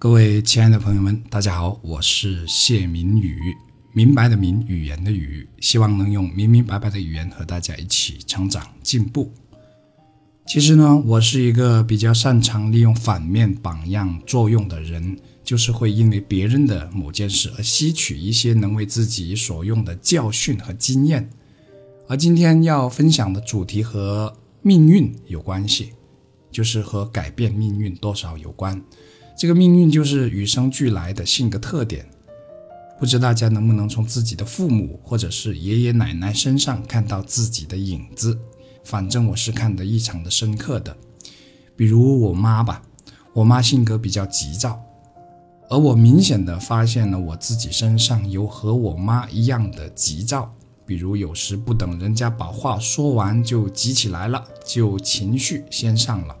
[0.00, 3.54] 各位亲爱的朋友们，大家好，我是谢明宇，
[3.92, 9.30] 明白的明，语言的语，希望能用明明白白的语言和大家一起成长进步。
[10.46, 21.28] 其实呢，我是一个比较擅长利用反面榜样作用的人，就是会因为别人的某件事而吸取一些能为自己所用的教训和经验。
[22.08, 25.90] 而今天要分享的主题和命运有关系，
[26.50, 28.82] 就是和改变命运多少有关。
[29.40, 32.04] 这个命运就是与生俱来的性格特点，
[32.98, 38.38] 不知大家能不能从自己的父母或者是爷爷奶奶身上看到自己的影子？
[38.84, 40.94] 反正我是看得异常的深刻的。
[41.74, 42.82] 比如我妈吧，
[43.32, 44.78] 我妈性格比较急躁，
[45.70, 50.54] 而我明显的发现了我自己身上有和我妈一样的急躁。
[50.84, 56.36] 比如有时不等人家把话说完就急起来了，就情绪先上了，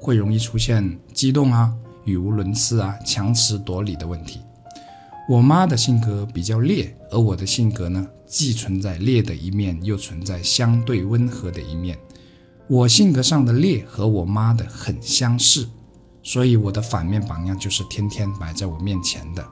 [0.00, 1.72] 会容易出现激动啊。
[2.04, 4.40] 语无伦次啊，强词夺理的问题。
[5.28, 11.96] 我妈的性格比较烈，而我的性格呢，既存在烈的一面，又存在相对温和的一面。
[12.66, 15.68] 我性格上的烈和我妈的很相似，
[16.22, 19.46] 所以我的反面榜样就是天天摆在我面前的。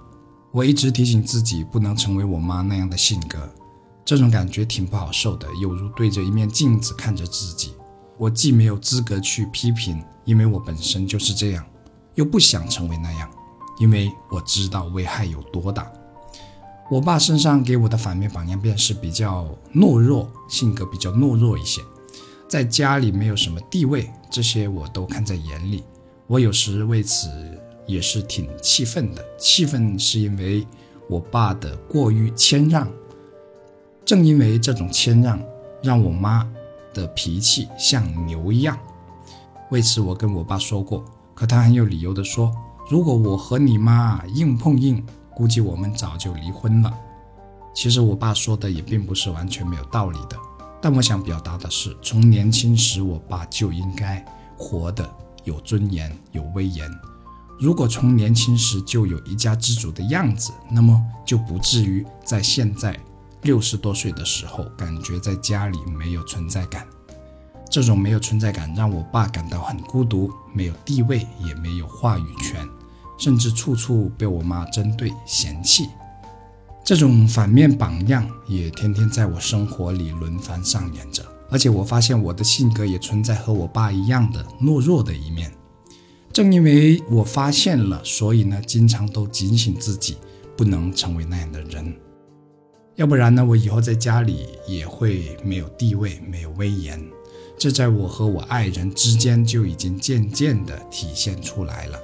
[0.51, 3.39] 我一直提醒自己不能成为我妈那样的性格，
[4.05, 7.73] 这种感觉挺不好受的，有如对着一面镜子看着自己。
[8.17, 11.65] 我既没有资格去批评，因为我本身就是这样。
[12.19, 13.31] 又不想成为那样，
[13.79, 15.89] 因为我知道危害有多大。
[16.91, 21.81] 我爸身上给我的反面榜样便是比较懦弱，性格比较懦弱一些，
[22.49, 25.85] 在家里没有什么地位，这些我都看在眼里。
[26.27, 27.29] 我有时为此
[27.87, 30.67] 也是挺气愤的，气愤是因为
[31.09, 32.91] 我爸的过于谦让。
[34.05, 35.41] 正因为这种谦让，
[35.85, 36.45] 让我妈
[36.93, 38.77] 的脾气像牛一样。
[39.71, 41.05] 为此，我跟我爸说过。
[41.39, 42.53] 可他很有理由地说
[42.91, 45.01] ：“如果我和你妈硬碰硬，
[45.37, 46.93] 估计我们早就离婚了。”
[47.73, 50.37] 其实我爸说的也并不是完全没有道理的，
[50.83, 54.25] 但我想表达的是，从年轻时我爸就应该
[54.57, 55.09] 活得
[55.45, 56.91] 有尊严、有威严。
[57.57, 62.99] 如果从年轻时就有一家之主的样子，那么就不至于在现在
[63.43, 66.85] 六十多岁的时候，感觉在家里没有存在感。
[67.71, 72.67] 这种没有存在感让我爸感到很孤独，没有地位，也没有话语权，
[73.19, 75.89] 甚至处处被我妈针对嫌弃。
[76.83, 85.53] 这种反面榜样也天天在我生活里轮番上演着，而且我发现我的性格也存在和我爸一样的懦弱的一面。
[86.33, 90.17] 正因为我发现了，所以呢，经常都警醒自己，
[90.57, 91.95] 不能成为那样的人。
[92.97, 96.99] 要不然呢，我以后在家里也会没有地位，没有威严。
[97.59, 101.99] 这在我和我爱人之间就已经渐渐地体现出来了。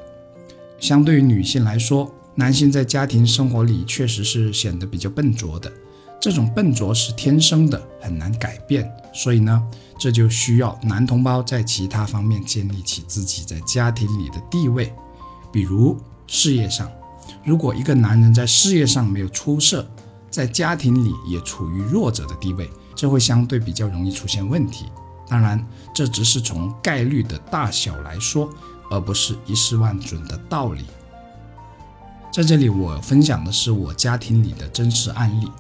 [0.81, 5.73] 相对于女性来说，男性在家庭生活里确实是显得比较笨拙的。
[6.21, 8.91] 这种笨拙是天生的，很难改变。
[9.13, 9.63] 所以呢，
[9.99, 14.93] 这就需要男同胞在其他方面建立起自己在家庭里的地位，
[15.53, 16.91] 比如事业上。
[17.45, 19.87] 如果一个男人在事业上没有出色，
[20.31, 24.87] 在家庭里也处于弱者的地位，这会相对比较容易出现问题。
[25.29, 25.65] 当然，
[25.95, 28.49] 这只是从概率的大小来说，
[28.91, 30.85] 而不是一试万准的道理。
[32.33, 35.51] 在这里，我分享的是我家庭里的真实案例。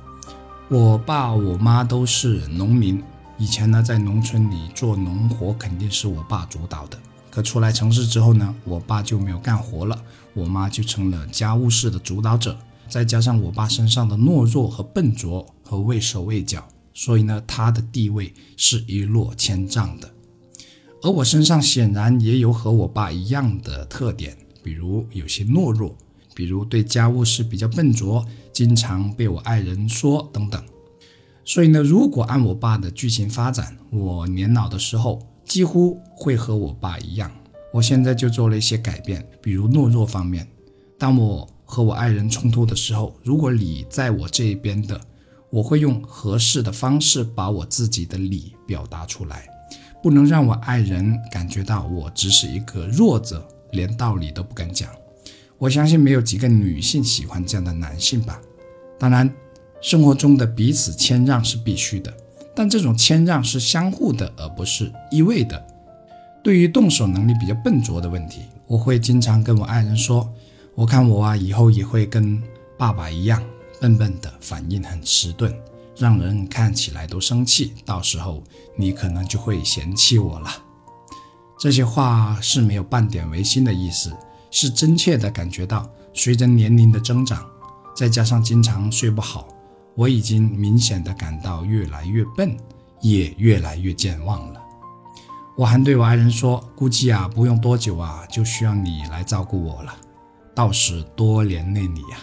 [0.69, 3.03] 我爸、我妈都是农民，
[3.39, 6.99] 以前呢，在农村里做农活肯定是我爸主导的。
[7.31, 9.99] 可出来城市之后呢，我爸就没有干活了，
[10.35, 12.57] 我妈就成了家务事的主导者。
[12.89, 16.67] 再加上我爸身上的懦弱和笨拙和畏手畏脚。
[16.97, 20.15] 所以呢，他的地位是一落千丈的，
[21.03, 25.97] 而我身上显然也有和我爸一样的特点，比如有些懦弱，
[26.37, 30.63] 比如对家务事比较笨拙，经常被我爱人说等等。
[31.45, 37.29] 所以呢，如果按我爸的剧情发展，我年老的时候几乎会和我爸一样。
[37.73, 40.49] 我现在就做了一些改变，比如懦弱方面，
[40.97, 45.01] 当我和我爱人冲突的时候，如果你在我这一边的。
[45.55, 49.49] 我会用合适的方式把我自己的理表达出来，
[50.03, 54.91] 不能让我爱人感觉到我只是一个弱者，连道理都不敢讲。
[55.57, 58.41] 我相信没有几个女性喜欢这样的男性吧。
[58.99, 59.33] 当然，
[59.81, 62.13] 生活中的彼此谦让是必须的，
[62.53, 65.65] 但这种谦让是相互的，而不是一味的。
[66.43, 70.29] 对于动手能力比较笨拙的问题，我会经常跟我爱人说
[70.75, 72.43] ：“我看我啊，以后也会跟
[72.77, 73.41] 爸爸一样。”
[73.85, 75.55] 笨笨的，反应很迟钝，
[75.95, 77.75] 让人看起来都生气。
[77.85, 78.43] 到时候
[78.79, 80.49] 你可能就会嫌弃我了。
[81.59, 84.17] 这些话是没有半点违心的意思，
[84.51, 87.45] 是真切的感觉到，随着年龄的增长，
[87.95, 89.49] 再加上经常睡不好，
[89.95, 92.57] 我已经明显的感到越来越笨，
[93.03, 94.63] 也越来越健忘了。
[95.59, 99.95] 我还对我爱人说：“估计啊，不用多久啊，就需要你来照顾我了，
[100.55, 102.19] 到时多连累你呀。”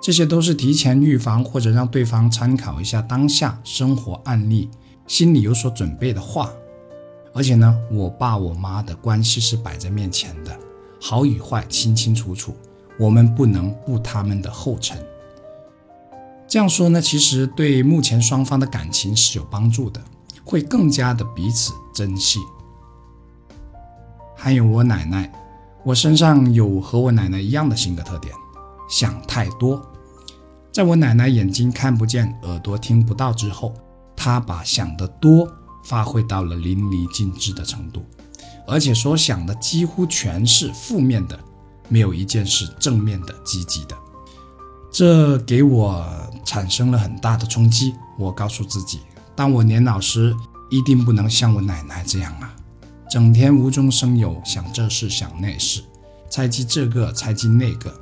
[0.00, 4.70] 这些都是提前预防或者让对方参考一下当下生活案例，
[5.06, 6.50] 心里有所准备的话。
[7.34, 10.58] 而且呢，我爸我妈的关系是摆在面前的，
[11.00, 12.56] 好与坏清清楚楚，
[12.98, 14.98] 我们不能步他们的后尘。
[16.48, 20.00] 这样说呢，其实对目前双方的感情是有帮助的，
[20.44, 22.38] 会更加的彼此珍惜。
[24.34, 25.30] 还有我奶奶，
[25.84, 28.34] 我身上有和我奶奶一样的性格特点，
[28.88, 29.80] 想太多。
[30.72, 33.74] 在我奶奶眼睛看不见、耳朵听不到之后，
[34.16, 35.48] 她把想得多。
[35.84, 38.04] 发挥到了淋漓尽致的程度，
[38.66, 41.38] 而且所想的几乎全是负面的，
[41.88, 43.96] 没有一件是正面的、积极的。
[44.90, 46.04] 这给我
[46.44, 47.94] 产生了很大的冲击。
[48.18, 49.00] 我告诉自己，
[49.34, 50.36] 当我年老时，
[50.68, 52.54] 一定不能像我奶奶这样啊，
[53.08, 55.82] 整天无中生有，想这事想那事，
[56.28, 57.94] 猜忌这个猜忌那个，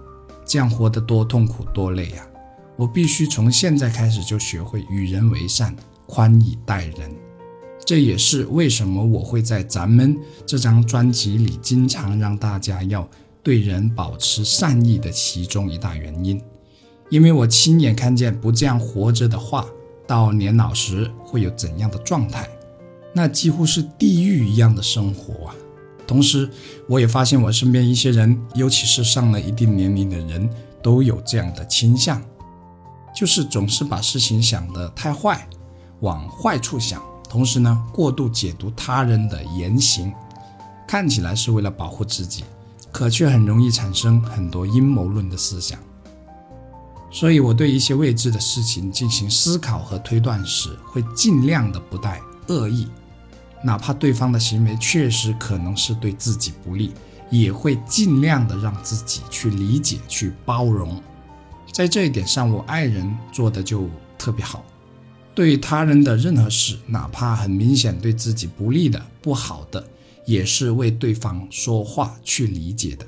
[0.47, 2.27] 这样活得多痛苦多累呀！
[2.77, 5.75] 我必须从现在开始就学会与人为善，
[6.07, 7.11] 宽以待人。
[7.85, 13.09] 这也是为什么我会在咱们这张专辑里经常让大家要
[13.43, 16.41] 对人保持善意的其中一大原因，
[17.11, 19.67] 因为我亲眼看见不这样活着的话，
[20.07, 22.49] 到年老时会有怎样的状态，
[23.15, 25.55] 那几乎是地狱一样的生活啊！
[26.07, 26.49] 同时，
[26.89, 30.49] 我也发现我身边一些人，尤其是上了一定年龄的人，
[30.83, 32.23] 都有这样的倾向，
[33.15, 35.49] 就是总是把事情想得太坏，
[36.01, 37.03] 往坏处想。
[37.29, 40.13] 同时呢，过度解读他人的言行，
[40.87, 42.45] 看起来是为了保护自己，
[42.93, 45.79] 可却很容易产生很多阴谋论的思想。
[47.11, 52.87] 所以，我对一些未知的事情进行思考和推断时，会尽量的不带恶意，
[53.63, 56.93] 哪怕对方的行为确实可能是对自己不利，
[57.31, 61.03] 也会尽量的让自己去理解、去包容。
[61.73, 64.65] 在这一点上，我爱人做的就特别好。
[65.35, 69.87] 对他人的任何事，哪怕很明显对自己不利的、不好的，
[70.25, 73.05] 也是为对方说话去理解的。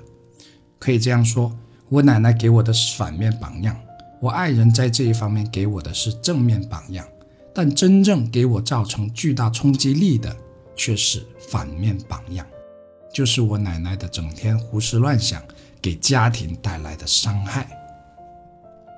[0.79, 1.57] 可以这样说，
[1.89, 3.75] 我奶奶给我的是反面榜样，
[4.21, 7.07] 我爱人在这一方面给我的是正面榜样。
[7.59, 10.37] 但真正给我造成巨大冲击力的，
[10.77, 12.47] 却是反面榜样，
[13.13, 15.43] 就是我奶奶的整天胡思乱想，
[15.83, 17.69] 给家庭带来的伤害。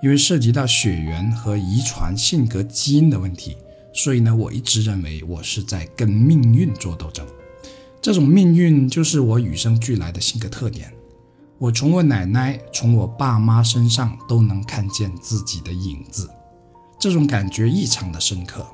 [0.02, 3.56] 因为涉及到血缘和遗传、性格基因的问题，
[3.94, 7.26] 所以呢，我一直认为我是在跟命运做斗争。
[8.02, 10.92] 这种命运就是我与生俱来的性格特点。
[11.56, 16.28] 我从我奶奶、从我爸妈身上都能看见自己的影子，
[17.00, 18.64] 这种感觉异常的深刻。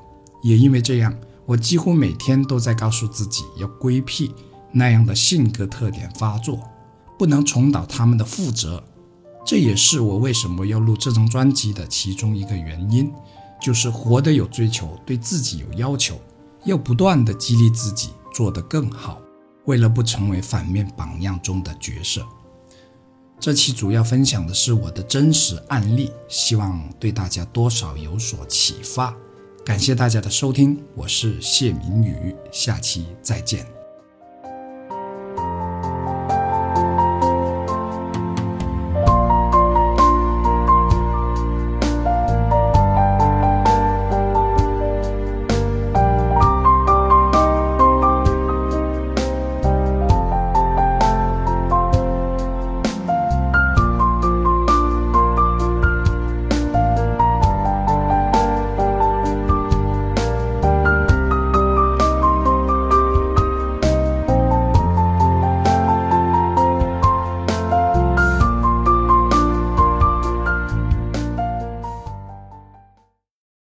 [0.43, 4.31] 也因为这样，我几乎每天都在告诉自己要规避
[4.71, 6.59] 那样的性格特点发作，
[7.17, 8.83] 不能重蹈他们的覆辙。
[9.45, 13.09] 这也是我为什么要录这张专辑的其中一个原因，
[13.61, 16.19] 就是活得有追求，对自己有要求，
[16.65, 19.21] 要不断的激励自己做得更好，
[19.65, 22.25] 为了不成为反面榜样中的角色。
[23.39, 29.15] 这期主要分享的是我的真实案例，希望对大家多少有所启发。
[29.63, 33.76] 感谢大家的收听，我是谢明宇，下期再见。